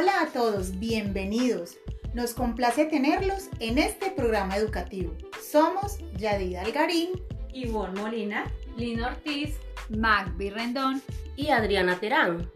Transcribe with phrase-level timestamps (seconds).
[0.00, 1.76] Hola a todos, bienvenidos.
[2.14, 5.12] Nos complace tenerlos en este programa educativo.
[5.42, 7.20] Somos Yadida Algarín,
[7.52, 8.44] Ivonne Molina,
[8.76, 9.56] Lina Ortiz,
[9.88, 11.02] Magby Rendón
[11.34, 12.48] y Adriana Terán.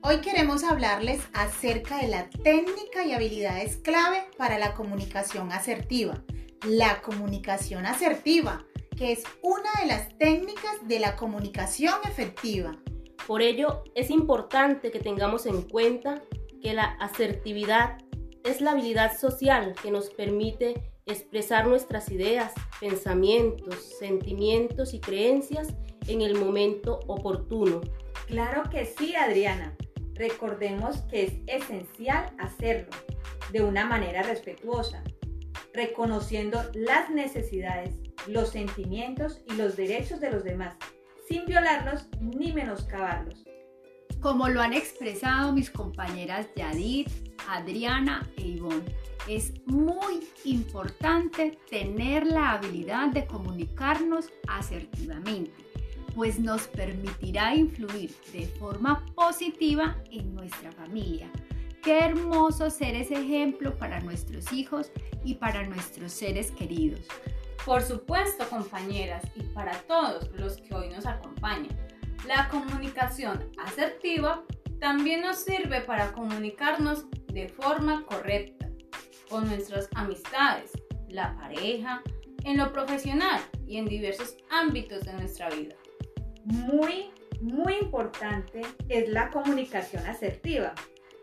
[0.00, 6.22] Hoy queremos hablarles acerca de la técnica y habilidades clave para la comunicación asertiva.
[6.66, 8.64] La comunicación asertiva,
[8.96, 12.78] que es una de las técnicas de la comunicación efectiva.
[13.26, 16.22] Por ello, es importante que tengamos en cuenta
[16.60, 17.98] que la asertividad
[18.44, 25.68] es la habilidad social que nos permite expresar nuestras ideas, pensamientos, sentimientos y creencias
[26.06, 27.80] en el momento oportuno.
[28.26, 29.76] Claro que sí, Adriana.
[30.14, 32.90] Recordemos que es esencial hacerlo
[33.52, 35.02] de una manera respetuosa,
[35.72, 37.94] reconociendo las necesidades,
[38.26, 40.76] los sentimientos y los derechos de los demás,
[41.26, 43.44] sin violarlos ni menoscabarlos.
[44.20, 47.08] Como lo han expresado mis compañeras Yadid,
[47.48, 48.94] Adriana e Ivonne,
[49.28, 55.70] es muy importante tener la habilidad de comunicarnos asertivamente
[56.14, 61.30] pues nos permitirá influir de forma positiva en nuestra familia.
[61.82, 64.92] Qué hermoso ser ese ejemplo para nuestros hijos
[65.24, 67.00] y para nuestros seres queridos.
[67.64, 71.76] Por supuesto, compañeras, y para todos los que hoy nos acompañan,
[72.26, 74.44] la comunicación asertiva
[74.80, 78.68] también nos sirve para comunicarnos de forma correcta
[79.28, 80.72] con nuestras amistades,
[81.08, 82.02] la pareja,
[82.44, 85.74] en lo profesional y en diversos ámbitos de nuestra vida
[86.44, 90.74] muy, muy importante es la comunicación asertiva.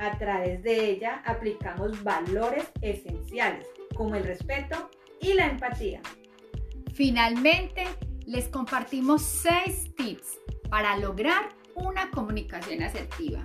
[0.00, 6.00] A través de ella aplicamos valores esenciales como el respeto y la empatía.
[6.94, 7.84] Finalmente,
[8.26, 10.38] les compartimos seis tips
[10.70, 13.44] para lograr una comunicación asertiva.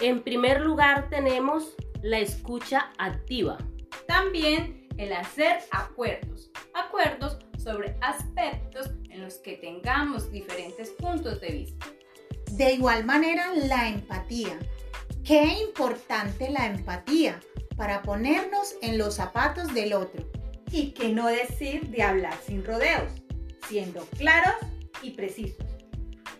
[0.00, 3.58] En primer lugar tenemos la escucha activa.
[4.06, 6.50] También el hacer acuerdos.
[6.74, 11.86] Acuerdos sobre aspectos en los que tengamos diferentes puntos de vista.
[12.52, 14.58] De igual manera, la empatía.
[15.24, 17.40] Qué importante la empatía
[17.76, 20.28] para ponernos en los zapatos del otro.
[20.70, 23.12] Y qué no decir de hablar sin rodeos,
[23.68, 24.56] siendo claros
[25.02, 25.73] y precisos.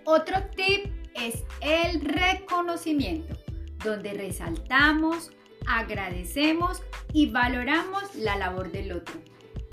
[0.07, 3.35] Otro tip es el reconocimiento,
[3.83, 5.31] donde resaltamos,
[5.67, 6.83] agradecemos
[7.13, 9.15] y valoramos la labor del otro.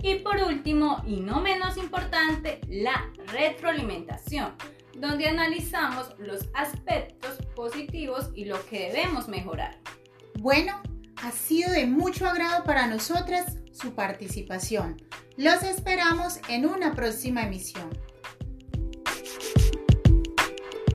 [0.01, 4.53] Y por último, y no menos importante, la retroalimentación,
[4.97, 9.79] donde analizamos los aspectos positivos y lo que debemos mejorar.
[10.39, 10.81] Bueno,
[11.17, 14.95] ha sido de mucho agrado para nosotras su participación.
[15.35, 17.89] Los esperamos en una próxima emisión.